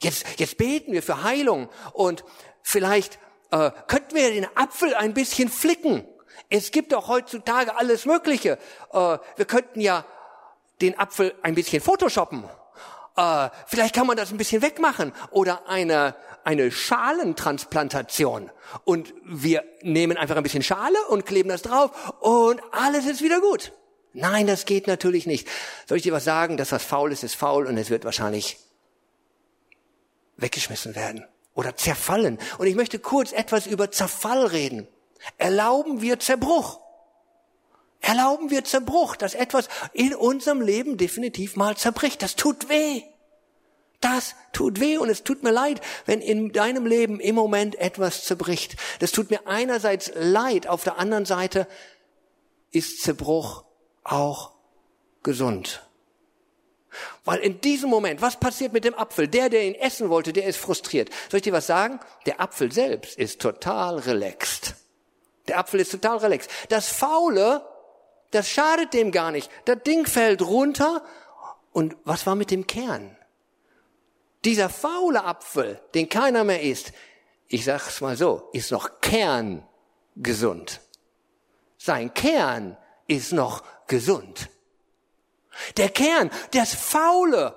[0.02, 2.24] Jetzt, jetzt beten wir für Heilung und
[2.60, 3.20] vielleicht
[3.52, 6.04] äh, könnten wir den Apfel ein bisschen flicken.
[6.48, 8.58] Es gibt doch heutzutage alles Mögliche.
[8.92, 10.04] Äh, wir könnten ja
[10.80, 12.44] den Apfel ein bisschen photoshoppen
[13.20, 18.50] äh, vielleicht kann man das ein bisschen wegmachen oder eine, eine Schalentransplantation.
[18.84, 23.40] Und wir nehmen einfach ein bisschen Schale und kleben das drauf und alles ist wieder
[23.40, 23.72] gut.
[24.12, 25.46] Nein, das geht natürlich nicht.
[25.86, 26.56] Soll ich dir was sagen?
[26.56, 28.58] Das, was faul ist, ist faul und es wird wahrscheinlich
[30.36, 32.38] weggeschmissen werden oder zerfallen.
[32.58, 34.88] Und ich möchte kurz etwas über Zerfall reden.
[35.36, 36.80] Erlauben wir Zerbruch.
[38.00, 42.22] Erlauben wir Zerbruch, dass etwas in unserem Leben definitiv mal zerbricht.
[42.22, 43.02] Das tut weh.
[44.00, 48.24] Das tut weh und es tut mir leid, wenn in deinem Leben im Moment etwas
[48.24, 48.76] zerbricht.
[48.98, 51.66] Das tut mir einerseits leid, auf der anderen Seite
[52.70, 53.64] ist Zerbruch
[54.04, 54.52] auch
[55.22, 55.86] gesund.
[57.24, 59.28] Weil in diesem Moment, was passiert mit dem Apfel?
[59.28, 61.10] Der, der ihn essen wollte, der ist frustriert.
[61.30, 62.00] Soll ich dir was sagen?
[62.26, 64.74] Der Apfel selbst ist total relaxed.
[65.46, 66.50] Der Apfel ist total relaxed.
[66.68, 67.64] Das Faule
[68.30, 69.50] das schadet dem gar nicht.
[69.64, 71.02] Das Ding fällt runter.
[71.72, 73.16] Und was war mit dem Kern?
[74.44, 76.92] Dieser faule Apfel, den keiner mehr isst,
[77.46, 80.80] ich sag's mal so, ist noch kerngesund.
[81.76, 82.76] Sein Kern
[83.06, 84.48] ist noch gesund.
[85.76, 87.56] Der Kern, das Faule,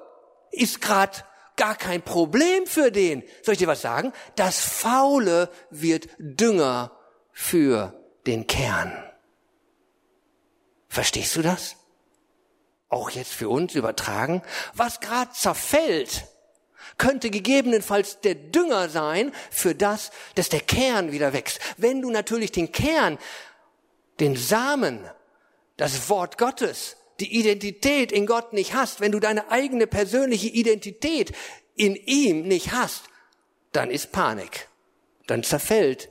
[0.52, 3.24] ist grad gar kein Problem für den.
[3.44, 4.14] Soll ich dir was sagen?
[4.36, 6.92] Das Faule wird Dünger
[7.32, 7.94] für
[8.26, 8.92] den Kern.
[10.88, 11.76] Verstehst du das?
[12.90, 14.44] Auch jetzt für uns übertragen.
[14.74, 16.28] Was grad zerfällt,
[16.98, 21.60] könnte gegebenenfalls der Dünger sein für das, dass der Kern wieder wächst.
[21.78, 23.18] Wenn du natürlich den Kern,
[24.20, 25.00] den Samen,
[25.78, 31.34] das Wort Gottes, die Identität in Gott nicht hast, wenn du deine eigene persönliche Identität
[31.76, 33.04] in ihm nicht hast,
[33.72, 34.70] dann ist Panik.
[35.28, 36.10] Dann zerfällt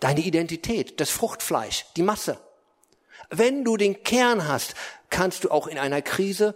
[0.00, 2.40] deine Identität, das Fruchtfleisch, die Masse.
[3.30, 4.74] Wenn du den Kern hast,
[5.10, 6.54] kannst du auch in einer Krise,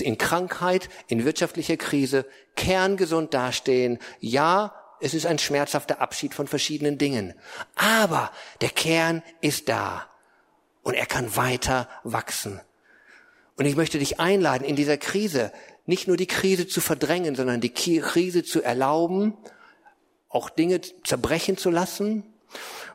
[0.00, 3.98] in Krankheit, in wirtschaftlicher Krise kerngesund dastehen.
[4.20, 7.34] Ja, es ist ein schmerzhafter Abschied von verschiedenen Dingen.
[7.74, 8.30] Aber
[8.60, 10.08] der Kern ist da
[10.82, 12.60] und er kann weiter wachsen.
[13.56, 15.52] Und ich möchte dich einladen, in dieser Krise
[15.86, 19.36] nicht nur die Krise zu verdrängen, sondern die Krise zu erlauben,
[20.28, 22.24] auch Dinge zerbrechen zu lassen,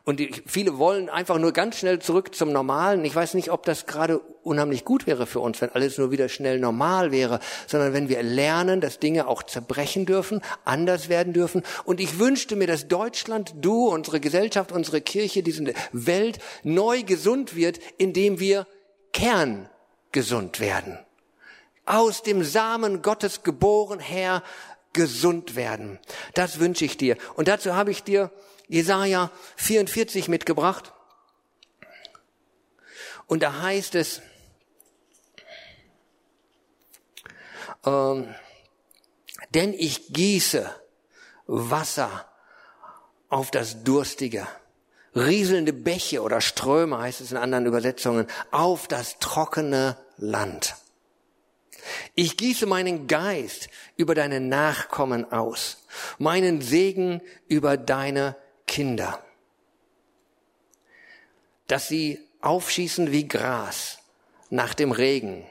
[0.04, 3.04] und die, viele wollen einfach nur ganz schnell zurück zum Normalen.
[3.04, 6.28] Ich weiß nicht, ob das gerade unheimlich gut wäre für uns, wenn alles nur wieder
[6.28, 11.62] schnell normal wäre, sondern wenn wir lernen, dass Dinge auch zerbrechen dürfen, anders werden dürfen.
[11.84, 17.54] Und ich wünschte mir, dass Deutschland, du, unsere Gesellschaft, unsere Kirche, diese Welt neu gesund
[17.54, 18.66] wird, indem wir
[19.12, 20.98] kerngesund werden.
[21.84, 24.42] Aus dem Samen Gottes geboren her
[24.92, 25.98] gesund werden.
[26.34, 27.16] Das wünsche ich dir.
[27.34, 28.30] Und dazu habe ich dir
[28.68, 30.92] Jesaja 44 mitgebracht.
[33.26, 34.20] Und da heißt es,
[37.84, 38.34] ähm,
[39.54, 40.70] denn ich gieße
[41.46, 42.28] Wasser
[43.28, 44.46] auf das Durstige,
[45.14, 50.76] rieselnde Bäche oder Ströme heißt es in anderen Übersetzungen, auf das trockene Land.
[52.14, 55.84] Ich gieße meinen Geist über deine Nachkommen aus,
[56.18, 59.22] meinen Segen über deine Kinder,
[61.66, 63.98] dass sie aufschießen wie Gras
[64.50, 65.44] nach dem Regen,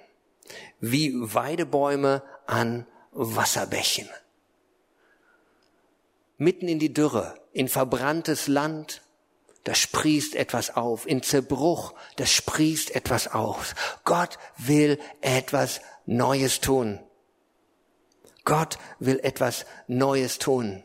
[0.81, 4.09] wie Weidebäume an Wasserbächen.
[6.37, 9.01] Mitten in die Dürre, in verbranntes Land,
[9.63, 11.07] da sprießt etwas auf.
[11.07, 13.75] In Zerbruch, da sprießt etwas auf.
[14.03, 16.99] Gott will etwas Neues tun.
[18.43, 20.83] Gott will etwas Neues tun.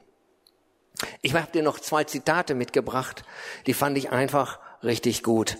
[1.22, 3.24] Ich habe dir noch zwei Zitate mitgebracht,
[3.66, 5.56] die fand ich einfach richtig gut.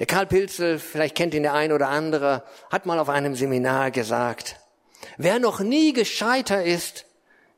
[0.00, 3.90] Der Karl Pilzel, vielleicht kennt ihn der ein oder andere, hat mal auf einem Seminar
[3.90, 4.56] gesagt,
[5.18, 7.04] wer noch nie gescheiter ist,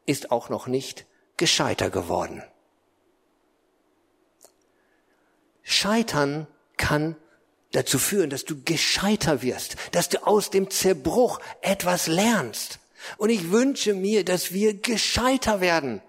[0.07, 2.43] ist auch noch nicht gescheiter geworden.
[5.63, 7.15] Scheitern kann
[7.71, 12.81] dazu führen, dass du gescheiter wirst, dass du aus dem Zerbruch etwas lernst.
[13.19, 16.03] Und ich wünsche mir, dass wir gescheiter werden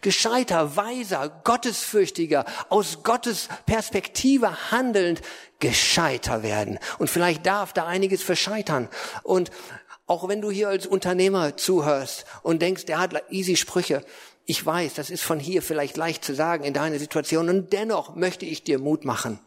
[0.00, 5.22] gescheiter, weiser, gottesfürchtiger, aus Gottes Perspektive handelnd
[5.58, 6.78] gescheiter werden.
[6.98, 8.88] Und vielleicht darf da einiges verscheitern.
[9.22, 9.50] Und
[10.06, 14.04] auch wenn du hier als Unternehmer zuhörst und denkst, der hat easy Sprüche,
[14.44, 18.16] Ich weiß, das ist von hier vielleicht leicht zu sagen in deiner Situation und dennoch
[18.16, 19.38] möchte ich dir Mut machen.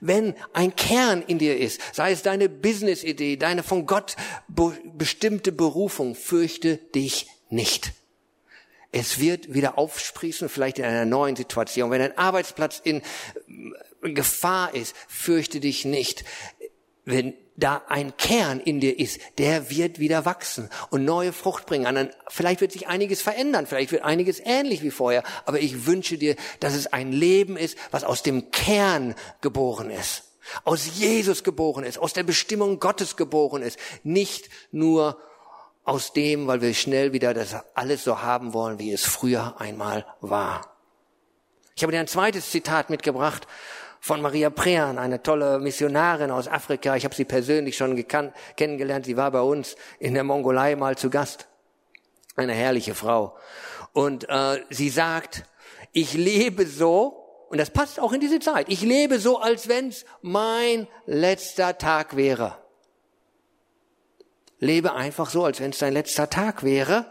[0.00, 4.16] Wenn ein Kern in dir ist, sei es deine Business-Idee, deine von Gott
[4.48, 7.92] bestimmte Berufung, fürchte dich nicht.
[8.92, 11.90] Es wird wieder aufsprießen, vielleicht in einer neuen Situation.
[11.90, 13.02] Wenn dein Arbeitsplatz in
[14.02, 16.24] Gefahr ist, fürchte dich nicht.
[17.04, 22.10] Wenn da ein Kern in dir ist, der wird wieder wachsen und neue Frucht bringen.
[22.28, 26.36] Vielleicht wird sich einiges verändern, vielleicht wird einiges ähnlich wie vorher, aber ich wünsche dir,
[26.58, 30.24] dass es ein Leben ist, was aus dem Kern geboren ist,
[30.64, 35.20] aus Jesus geboren ist, aus der Bestimmung Gottes geboren ist, nicht nur
[35.84, 40.06] aus dem, weil wir schnell wieder das alles so haben wollen, wie es früher einmal
[40.20, 40.76] war.
[41.74, 43.46] Ich habe dir ein zweites Zitat mitgebracht
[44.00, 46.96] von Maria Prean, eine tolle Missionarin aus Afrika.
[46.96, 49.06] Ich habe sie persönlich schon gekannt, kennengelernt.
[49.06, 51.48] Sie war bei uns in der Mongolei mal zu Gast.
[52.36, 53.36] Eine herrliche Frau.
[53.92, 55.44] Und äh, sie sagt,
[55.92, 60.04] ich lebe so, und das passt auch in diese Zeit, ich lebe so, als wenn's
[60.22, 62.58] mein letzter Tag wäre.
[64.60, 67.10] Lebe einfach so, als wenn es dein letzter Tag wäre.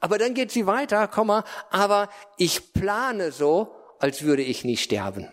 [0.00, 5.28] Aber dann geht sie weiter, Komma, aber ich plane so, als würde ich nie sterben.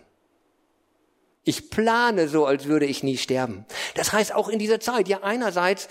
[1.44, 3.66] Ich plane so, als würde ich nie sterben.
[3.94, 5.88] Das heißt auch in dieser Zeit, ja einerseits,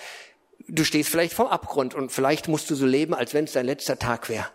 [0.67, 3.65] du stehst vielleicht vor Abgrund und vielleicht musst du so leben, als wenn es dein
[3.65, 4.47] letzter Tag wäre.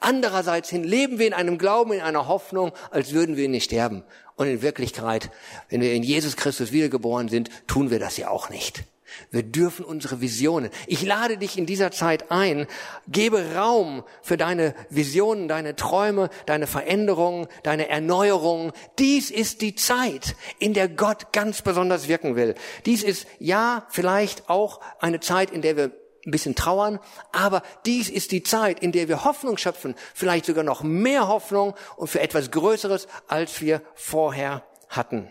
[0.00, 4.04] Andererseits hin leben wir in einem Glauben, in einer Hoffnung, als würden wir nicht sterben.
[4.36, 5.30] Und in Wirklichkeit,
[5.68, 8.84] wenn wir in Jesus Christus wiedergeboren sind, tun wir das ja auch nicht.
[9.30, 10.70] Wir dürfen unsere Visionen.
[10.86, 12.66] Ich lade dich in dieser Zeit ein,
[13.08, 18.72] gebe Raum für deine Visionen, deine Träume, deine Veränderungen, deine Erneuerungen.
[18.98, 22.54] Dies ist die Zeit, in der Gott ganz besonders wirken will.
[22.86, 25.92] Dies ist ja vielleicht auch eine Zeit, in der wir
[26.26, 27.00] ein bisschen trauern,
[27.32, 31.74] aber dies ist die Zeit, in der wir Hoffnung schöpfen, vielleicht sogar noch mehr Hoffnung
[31.96, 35.28] und für etwas Größeres, als wir vorher hatten.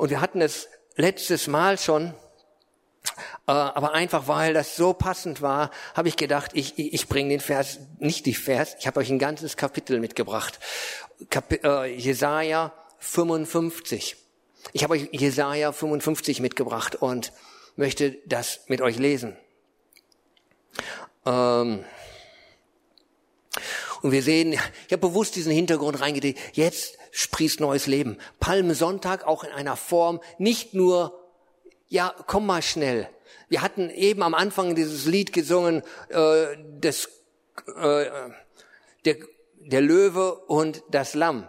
[0.00, 2.14] Und wir hatten es letztes Mal schon,
[3.46, 7.40] äh, aber einfach weil das so passend war, habe ich gedacht, ich, ich, bringe den
[7.40, 10.58] Vers, nicht die Vers, ich habe euch ein ganzes Kapitel mitgebracht.
[11.28, 14.16] Kapi äh, Jesaja 55.
[14.72, 17.34] Ich habe euch Jesaja 55 mitgebracht und
[17.76, 19.36] möchte das mit euch lesen.
[21.26, 21.84] Ähm,
[24.00, 28.18] und wir sehen, ich habe bewusst diesen Hintergrund reingelegt, jetzt sprießt neues Leben.
[28.38, 31.18] Palmsonntag auch in einer Form, nicht nur,
[31.88, 33.08] ja, komm mal schnell.
[33.48, 37.08] Wir hatten eben am Anfang dieses Lied gesungen, äh, des,
[37.76, 38.06] äh,
[39.04, 39.16] der,
[39.58, 41.48] der Löwe und das Lamm.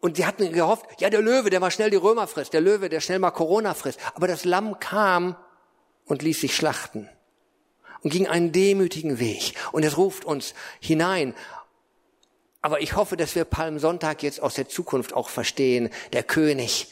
[0.00, 2.88] Und sie hatten gehofft, ja, der Löwe, der mal schnell die Römer frisst, der Löwe,
[2.88, 4.00] der schnell mal Corona frisst.
[4.14, 5.36] Aber das Lamm kam
[6.06, 7.08] und ließ sich schlachten
[8.02, 9.54] und ging einen demütigen Weg.
[9.72, 11.34] Und es ruft uns hinein.
[12.62, 15.90] Aber ich hoffe, dass wir Palmsonntag jetzt aus der Zukunft auch verstehen.
[16.12, 16.88] Der König,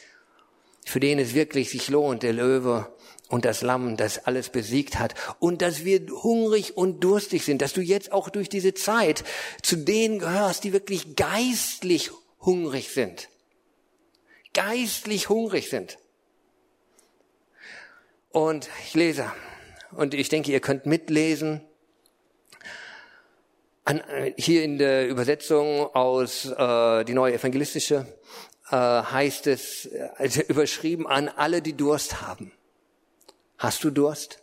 [0.85, 2.91] für den es wirklich sich lohnt, der Löwe
[3.29, 5.15] und das Lamm, das alles besiegt hat.
[5.39, 9.25] Und dass wir hungrig und durstig sind, dass du jetzt auch durch diese Zeit
[9.63, 13.29] zu denen gehörst, die wirklich geistlich hungrig sind.
[14.55, 15.99] Geistlich hungrig sind.
[18.31, 19.31] Und ich lese
[19.93, 21.61] und ich denke, ihr könnt mitlesen.
[23.89, 28.05] An, äh, hier in der Übersetzung aus äh, die neue evangelistische
[28.71, 32.53] äh, heißt es, also überschrieben an alle, die Durst haben.
[33.57, 34.43] Hast du Durst?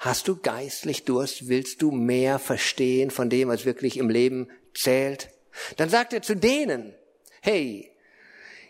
[0.00, 1.46] Hast du geistlich Durst?
[1.46, 5.28] Willst du mehr verstehen von dem, was wirklich im Leben zählt?
[5.76, 6.96] Dann sagt er zu denen,
[7.42, 7.92] hey,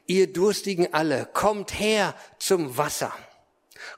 [0.04, 3.14] ihr Durstigen alle, kommt her zum Wasser.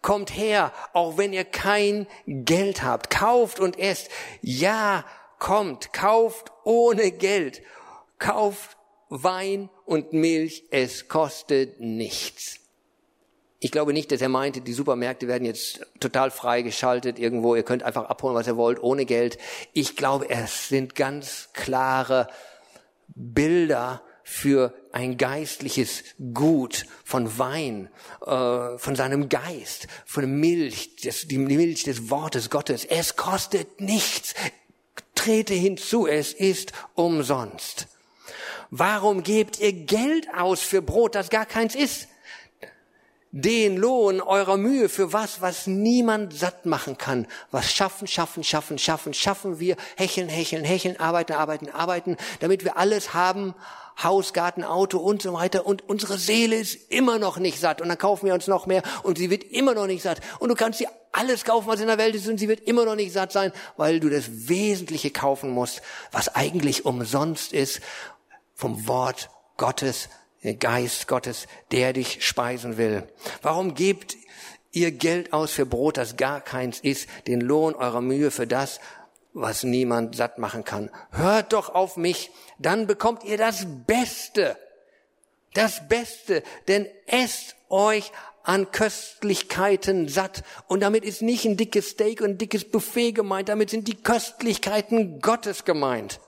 [0.03, 3.11] Kommt her, auch wenn ihr kein Geld habt.
[3.11, 4.09] Kauft und esst.
[4.41, 5.05] Ja,
[5.39, 7.63] kommt, kauft ohne Geld.
[8.19, 8.77] Kauft
[9.09, 12.61] Wein und Milch, es kostet nichts.
[13.59, 17.83] Ich glaube nicht, dass er meinte, die Supermärkte werden jetzt total freigeschaltet irgendwo, ihr könnt
[17.83, 19.39] einfach abholen, was ihr wollt, ohne Geld.
[19.73, 22.29] Ich glaube, es sind ganz klare
[23.09, 26.03] Bilder für ein geistliches
[26.35, 27.89] Gut von Wein,
[28.27, 32.85] äh, von seinem Geist, von Milch, das, die Milch des Wortes Gottes.
[32.85, 34.35] Es kostet nichts.
[35.27, 37.89] Trete hinzu, es ist umsonst.
[38.71, 42.07] Warum gebt ihr Geld aus für Brot, das gar keins ist?
[43.33, 47.27] Den Lohn eurer Mühe für was, was niemand satt machen kann.
[47.51, 52.77] Was schaffen, schaffen, schaffen, schaffen, schaffen wir, hecheln, hecheln, hecheln, arbeiten, arbeiten, arbeiten, damit wir
[52.77, 53.53] alles haben,
[54.03, 55.67] Haus, Garten, Auto und so weiter.
[55.67, 57.81] Und unsere Seele ist immer noch nicht satt.
[57.81, 60.21] Und dann kaufen wir uns noch mehr und sie wird immer noch nicht satt.
[60.39, 62.85] Und du kannst sie alles kaufen, was in der Welt ist, und sie wird immer
[62.85, 65.81] noch nicht satt sein, weil du das Wesentliche kaufen musst,
[66.13, 67.81] was eigentlich umsonst ist,
[68.55, 70.09] vom Wort Gottes,
[70.61, 73.09] Geist Gottes, der dich speisen will.
[73.43, 74.17] Warum gebt
[74.73, 78.79] ihr Geld aus für Brot, das gar keins ist, den Lohn eurer Mühe für das,
[79.37, 80.91] was niemand satt machen kann?
[81.11, 84.57] Hört doch auf mich, dann bekommt ihr das Beste.
[85.53, 90.43] Das Beste, denn esst euch an Köstlichkeiten satt.
[90.69, 93.97] Und damit ist nicht ein dickes Steak und ein dickes Buffet gemeint, damit sind die
[93.97, 96.21] Köstlichkeiten Gottes gemeint.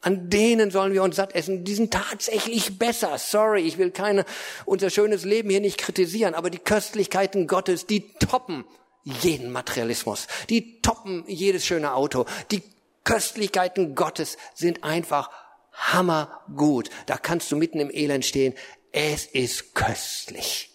[0.00, 1.64] An denen sollen wir uns satt essen.
[1.64, 3.16] Die sind tatsächlich besser.
[3.18, 4.24] Sorry, ich will keine,
[4.66, 8.64] unser schönes Leben hier nicht kritisieren, aber die Köstlichkeiten Gottes, die toppen
[9.04, 10.26] jeden Materialismus.
[10.50, 12.26] Die toppen jedes schöne Auto.
[12.50, 12.62] Die
[13.04, 15.30] Köstlichkeiten Gottes sind einfach
[15.72, 16.90] hammergut.
[17.06, 18.54] Da kannst du mitten im Elend stehen.
[18.92, 20.70] Es ist köstlich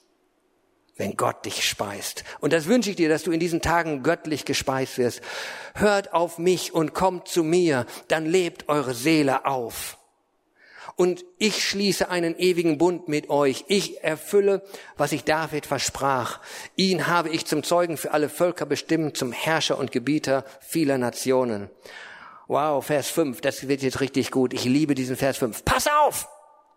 [0.99, 2.25] wenn Gott dich speist.
[2.41, 5.21] Und das wünsche ich dir, dass du in diesen Tagen göttlich gespeist wirst.
[5.73, 9.97] Hört auf mich und kommt zu mir, dann lebt eure Seele auf.
[10.99, 13.63] Und ich schließe einen ewigen Bund mit euch.
[13.69, 14.61] Ich erfülle,
[14.97, 16.41] was ich David versprach.
[16.75, 21.69] Ihn habe ich zum Zeugen für alle Völker bestimmt, zum Herrscher und Gebieter vieler Nationen.
[22.47, 24.51] Wow, Vers 5, das wird jetzt richtig gut.
[24.51, 25.63] Ich liebe diesen Vers 5.
[25.63, 26.27] Pass auf!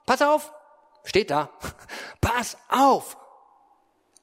[0.06, 0.52] Pass auf!
[1.02, 1.50] Steht da.
[2.20, 3.16] Pass auf!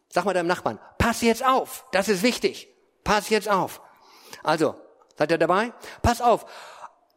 [0.08, 2.70] Sag mal deinem Nachbarn, pass jetzt auf, das ist wichtig.
[3.04, 3.82] Pass jetzt auf.
[4.44, 4.76] Also,
[5.18, 5.74] seid ihr dabei?
[6.02, 6.46] Pass auf.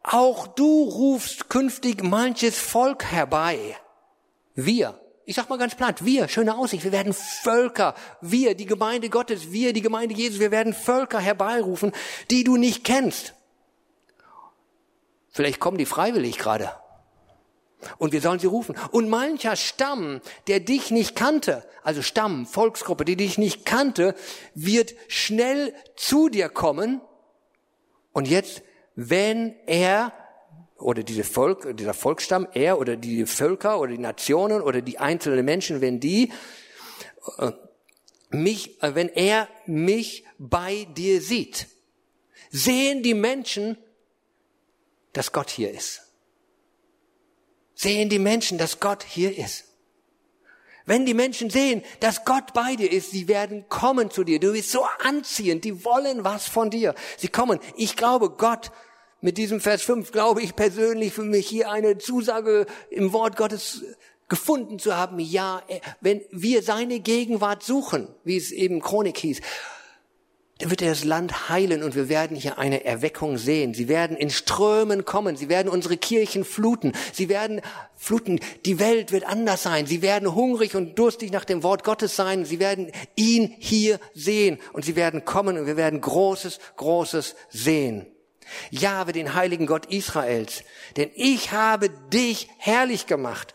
[0.03, 3.77] Auch du rufst künftig manches Volk herbei.
[4.55, 4.99] Wir.
[5.25, 9.53] Ich sag mal ganz platt, wir, schöne Aussicht, wir werden Völker, wir, die Gemeinde Gottes,
[9.53, 11.93] wir, die Gemeinde Jesus, wir werden Völker herbeirufen,
[12.31, 13.35] die du nicht kennst.
[15.31, 16.73] Vielleicht kommen die freiwillig gerade.
[17.99, 18.77] Und wir sollen sie rufen.
[18.91, 24.15] Und mancher Stamm, der dich nicht kannte, also Stamm, Volksgruppe, die dich nicht kannte,
[24.55, 27.01] wird schnell zu dir kommen.
[28.13, 28.63] Und jetzt,
[28.95, 30.13] wenn er
[30.77, 35.45] oder diese Volk, dieser Volksstamm, er oder die Völker oder die Nationen oder die einzelnen
[35.45, 36.33] Menschen, wenn die
[37.39, 37.53] äh,
[38.31, 41.69] mich, äh, wenn er mich bei dir sieht,
[42.51, 43.77] sehen die Menschen,
[45.13, 46.03] dass Gott hier ist
[47.83, 49.65] sehen die Menschen, dass Gott hier ist.
[50.87, 54.41] Wenn die Menschen sehen, dass Gott bei dir ist, sie werden kommen zu dir.
[54.41, 56.95] Du bist so anziehend, die wollen was von dir.
[57.17, 57.61] Sie kommen.
[57.77, 58.73] Ich glaube, Gott,
[59.21, 63.85] mit diesem Vers 5 glaube ich persönlich für mich hier eine Zusage im Wort Gottes
[64.29, 65.21] gefunden zu haben.
[65.21, 65.63] Ja,
[66.01, 69.41] wenn wir seine Gegenwart suchen, wie es eben Chronik hieß,
[70.63, 73.75] dann wird er das Land heilen und wir werden hier eine Erweckung sehen.
[73.75, 75.37] Sie werden in Strömen kommen.
[75.37, 76.93] Sie werden unsere Kirchen fluten.
[77.13, 77.61] Sie werden
[77.97, 78.39] fluten.
[78.65, 79.87] Die Welt wird anders sein.
[79.87, 82.45] Sie werden hungrig und durstig nach dem Wort Gottes sein.
[82.45, 88.07] Sie werden ihn hier sehen und sie werden kommen und wir werden Großes, Großes sehen.
[88.71, 90.63] Jahwe, den heiligen Gott Israels,
[90.97, 93.55] denn ich habe dich herrlich gemacht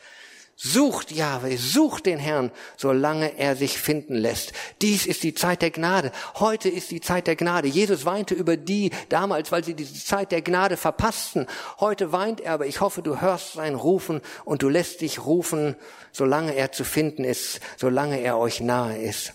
[0.59, 4.53] Sucht Jahwe, sucht den Herrn, solange er sich finden lässt.
[4.81, 6.11] Dies ist die Zeit der Gnade.
[6.33, 7.67] Heute ist die Zeit der Gnade.
[7.67, 11.45] Jesus weinte über die damals, weil sie diese Zeit der Gnade verpassten.
[11.79, 15.75] Heute weint er, aber ich hoffe, du hörst sein Rufen und du lässt dich rufen,
[16.11, 19.33] solange er zu finden ist, solange er euch nahe ist.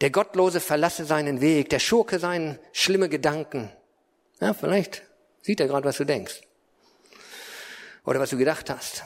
[0.00, 3.70] Der Gottlose verlasse seinen Weg, der Schurke seinen schlimme Gedanken.
[4.40, 5.02] Ja, vielleicht
[5.42, 6.40] sieht er gerade, was du denkst.
[8.06, 9.04] Oder was du gedacht hast.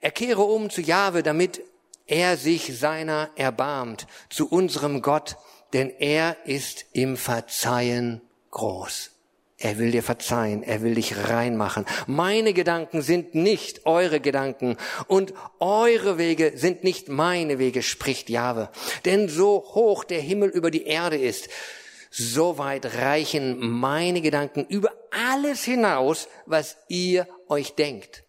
[0.00, 1.62] Er kehre um zu Jahwe, damit
[2.06, 5.36] er sich seiner erbarmt, zu unserem Gott,
[5.72, 9.10] denn er ist im Verzeihen groß.
[9.60, 11.84] Er will dir verzeihen, er will dich reinmachen.
[12.06, 14.76] Meine Gedanken sind nicht eure Gedanken
[15.08, 18.70] und eure Wege sind nicht meine Wege, spricht Jahwe.
[19.04, 21.48] Denn so hoch der Himmel über die Erde ist,
[22.08, 28.22] so weit reichen meine Gedanken über alles hinaus, was ihr euch denkt.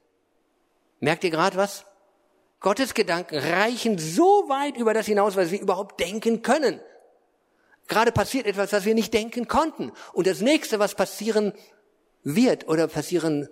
[0.99, 1.85] Merkt ihr gerade was?
[2.59, 6.81] Gottes Gedanken reichen so weit über das hinaus, was wir überhaupt denken können.
[7.87, 9.91] Gerade passiert etwas, was wir nicht denken konnten.
[10.13, 11.53] Und das nächste, was passieren
[12.23, 13.47] wird oder passieren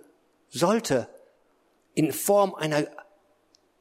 [0.48, 1.08] sollte,
[1.94, 2.86] in Form einer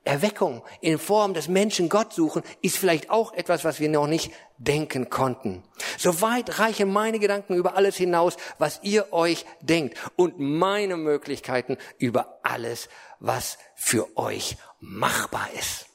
[0.07, 4.31] Erweckung, in Form des Menschen Gott suchen, ist vielleicht auch etwas, was wir noch nicht
[4.57, 5.63] denken konnten.
[5.97, 12.39] Soweit reichen meine Gedanken über alles hinaus, was ihr euch denkt und meine Möglichkeiten über
[12.43, 12.89] alles,
[13.19, 15.85] was für euch machbar ist.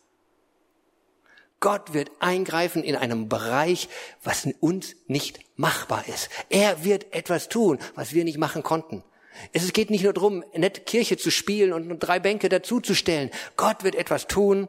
[1.60, 3.88] Gott wird eingreifen in einem Bereich,
[4.22, 6.28] was uns nicht machbar ist.
[6.48, 9.04] Er wird etwas tun, was wir nicht machen konnten.
[9.52, 13.30] Es geht nicht nur darum, nett Kirche zu spielen und drei Bänke dazuzustellen.
[13.56, 14.68] Gott wird etwas tun,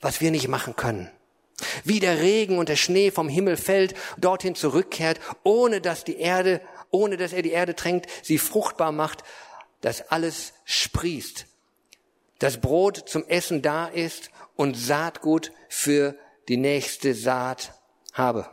[0.00, 1.10] was wir nicht machen können.
[1.84, 6.60] Wie der Regen und der Schnee vom Himmel fällt, dorthin zurückkehrt, ohne dass die Erde,
[6.90, 9.22] ohne dass er die Erde tränkt, sie fruchtbar macht,
[9.80, 11.46] dass alles sprießt.
[12.38, 16.16] Das Brot zum Essen da ist und Saatgut für
[16.48, 17.72] die nächste Saat
[18.12, 18.48] habe.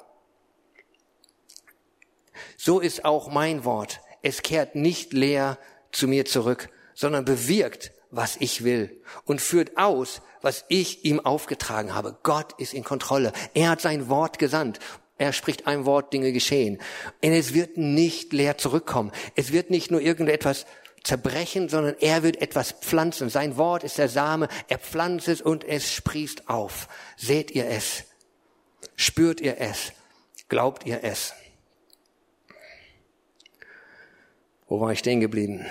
[2.58, 4.00] So ist auch mein Wort.
[4.22, 5.58] Es kehrt nicht leer
[5.92, 11.94] zu mir zurück, sondern bewirkt, was ich will und führt aus, was ich ihm aufgetragen
[11.94, 12.18] habe.
[12.24, 13.32] Gott ist in Kontrolle.
[13.54, 14.80] Er hat sein Wort gesandt.
[15.18, 16.80] Er spricht ein Wort, Dinge geschehen.
[17.24, 19.12] Und es wird nicht leer zurückkommen.
[19.36, 20.66] Es wird nicht nur irgendetwas
[21.04, 23.30] zerbrechen, sondern er wird etwas pflanzen.
[23.30, 24.48] Sein Wort ist der Same.
[24.68, 26.88] Er pflanzt es und es sprießt auf.
[27.18, 28.04] Seht ihr es?
[28.96, 29.94] Spürt ihr es?
[30.50, 31.34] Glaubt ihr es?
[34.72, 35.66] Wo war ich stehen geblieben?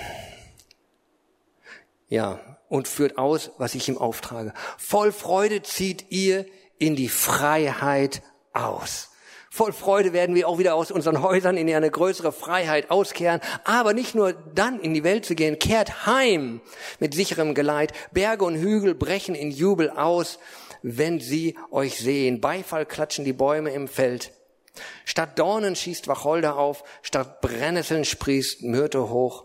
[2.10, 4.52] Ja, und führt aus, was ich ihm auftrage.
[4.76, 6.44] Voll Freude zieht ihr
[6.78, 8.20] in die Freiheit
[8.52, 9.08] aus.
[9.48, 13.40] Voll Freude werden wir auch wieder aus unseren Häusern in eine größere Freiheit auskehren.
[13.64, 16.60] Aber nicht nur dann in die Welt zu gehen, kehrt heim
[16.98, 17.94] mit sicherem Geleit.
[18.12, 20.38] Berge und Hügel brechen in Jubel aus,
[20.82, 22.42] wenn sie euch sehen.
[22.42, 24.30] Beifall klatschen die Bäume im Feld.
[25.04, 29.44] Statt Dornen schießt Wacholder auf, statt Brennnesseln sprießt Myrte hoch.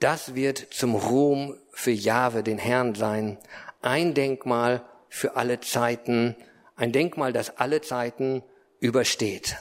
[0.00, 3.38] Das wird zum Ruhm für Jahwe, den Herrn sein.
[3.82, 6.36] Ein Denkmal für alle Zeiten.
[6.76, 8.42] Ein Denkmal, das alle Zeiten
[8.80, 9.56] übersteht.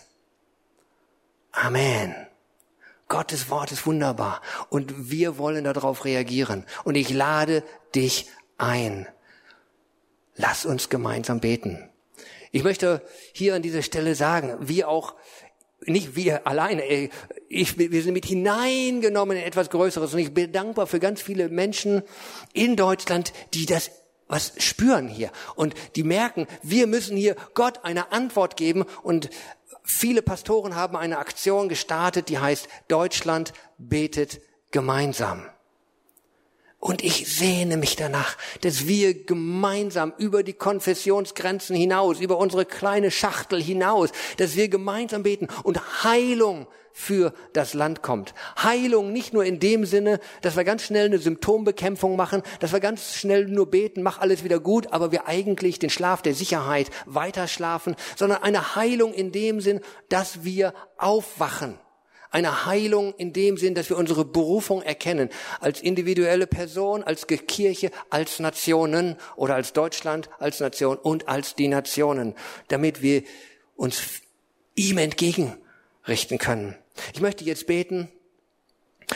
[1.52, 2.16] Amen.
[3.08, 6.66] Gottes Wort ist wunderbar und wir wollen darauf reagieren.
[6.84, 9.08] Und ich lade dich ein.
[10.36, 11.90] Lass uns gemeinsam beten.
[12.56, 13.02] Ich möchte
[13.32, 15.16] hier an dieser Stelle sagen, wir auch
[15.88, 17.10] nicht wir alleine,
[17.50, 21.50] ich, wir sind mit hineingenommen in etwas Größeres und ich bin dankbar für ganz viele
[21.50, 22.04] Menschen
[22.54, 23.90] in Deutschland, die das
[24.28, 29.32] was spüren hier und die merken, wir müssen hier Gott eine Antwort geben und
[29.84, 35.50] viele Pastoren haben eine Aktion gestartet, die heißt Deutschland betet gemeinsam.
[36.84, 43.10] Und ich sehne mich danach, dass wir gemeinsam über die Konfessionsgrenzen hinaus, über unsere kleine
[43.10, 48.34] Schachtel hinaus, dass wir gemeinsam beten und Heilung für das Land kommt.
[48.62, 52.82] Heilung nicht nur in dem Sinne, dass wir ganz schnell eine Symptombekämpfung machen, dass wir
[52.82, 56.90] ganz schnell nur beten, mach alles wieder gut, aber wir eigentlich den Schlaf der Sicherheit
[57.06, 59.80] weiter schlafen, sondern eine Heilung in dem Sinn,
[60.10, 61.80] dass wir aufwachen
[62.34, 65.30] eine Heilung in dem Sinn, dass wir unsere Berufung erkennen,
[65.60, 71.68] als individuelle Person, als Kirche, als Nationen oder als Deutschland, als Nation und als die
[71.68, 72.34] Nationen,
[72.70, 73.24] damit wir
[73.76, 74.02] uns
[74.76, 76.76] ihm entgegenrichten können.
[77.14, 78.10] Ich möchte jetzt beten.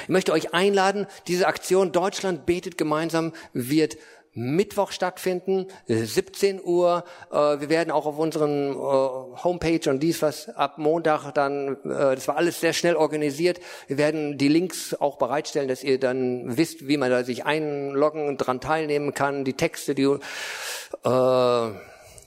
[0.04, 3.98] Ich möchte euch einladen, diese Aktion Deutschland betet gemeinsam wird
[4.38, 7.04] Mittwoch stattfinden, 17 Uhr.
[7.32, 12.16] Äh, wir werden auch auf unseren äh, Homepage und dies was ab Montag dann, äh,
[12.16, 13.60] das war alles sehr schnell organisiert.
[13.88, 18.28] Wir werden die Links auch bereitstellen, dass ihr dann wisst, wie man da sich einloggen
[18.28, 19.44] und dran teilnehmen kann.
[19.44, 21.72] Die Texte, die äh,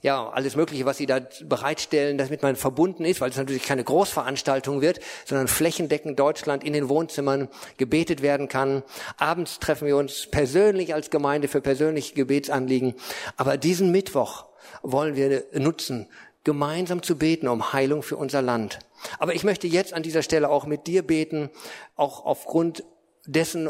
[0.02, 3.84] ja, alles Mögliche, was sie da bereitstellen, damit man verbunden ist, weil es natürlich keine
[3.84, 8.82] Großveranstaltung wird, sondern flächendeckend Deutschland in den Wohnzimmern gebetet werden kann.
[9.18, 12.94] Abends treffen wir uns persönlich als Gemeinde für persönliche Gebetsanliegen.
[13.36, 14.46] Aber diesen Mittwoch
[14.82, 16.08] wollen wir nutzen,
[16.44, 18.78] gemeinsam zu beten um Heilung für unser Land.
[19.18, 21.50] Aber ich möchte jetzt an dieser Stelle auch mit dir beten,
[21.96, 22.84] auch aufgrund
[23.26, 23.68] dessen,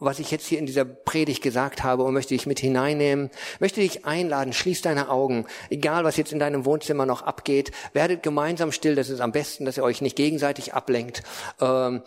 [0.00, 3.80] was ich jetzt hier in dieser Predigt gesagt habe und möchte dich mit hineinnehmen, möchte
[3.80, 8.70] dich einladen, schließ deine Augen, egal was jetzt in deinem Wohnzimmer noch abgeht, werdet gemeinsam
[8.70, 11.22] still, das ist am besten, dass ihr euch nicht gegenseitig ablenkt.
[11.60, 12.02] Ähm,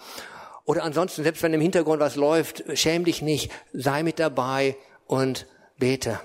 [0.63, 4.77] oder ansonsten, selbst wenn im Hintergrund was läuft, schäm dich nicht, sei mit dabei
[5.07, 6.19] und bete.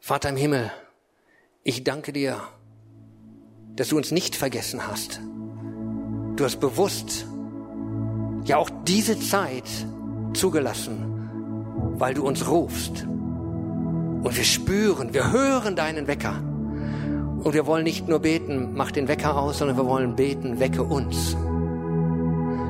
[0.00, 0.72] Vater im Himmel,
[1.62, 2.40] ich danke dir,
[3.76, 5.20] dass du uns nicht vergessen hast.
[6.36, 7.26] Du hast bewusst
[8.46, 9.64] ja auch diese Zeit
[10.34, 13.04] zugelassen, weil du uns rufst.
[13.04, 16.34] Und wir spüren, wir hören deinen Wecker.
[17.42, 20.82] Und wir wollen nicht nur beten, mach den Wecker aus, sondern wir wollen beten, wecke
[20.82, 21.36] uns.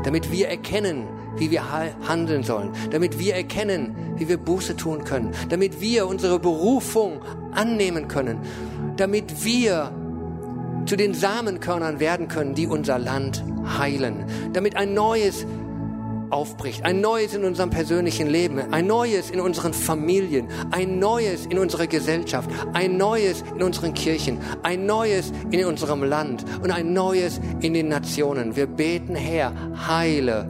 [0.04, 1.08] Damit wir erkennen,
[1.38, 1.62] wie wir
[2.08, 7.20] handeln sollen, damit wir erkennen, wie wir Buße tun können, damit wir unsere Berufung
[7.52, 8.38] annehmen können,
[8.96, 9.92] damit wir
[10.86, 13.44] zu den Samenkörnern werden können, die unser Land
[13.78, 15.46] heilen, damit ein neues
[16.30, 16.84] aufbricht.
[16.84, 21.86] Ein neues in unserem persönlichen Leben, ein neues in unseren Familien, ein neues in unserer
[21.86, 27.74] Gesellschaft, ein neues in unseren Kirchen, ein neues in unserem Land und ein neues in
[27.74, 28.56] den Nationen.
[28.56, 29.52] Wir beten, Herr,
[29.86, 30.48] heile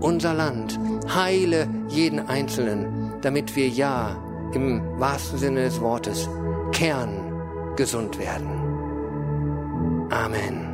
[0.00, 0.78] unser Land,
[1.14, 4.16] heile jeden Einzelnen, damit wir ja
[4.52, 6.28] im wahrsten Sinne des Wortes
[6.72, 8.48] kerngesund werden.
[10.10, 10.65] Amen.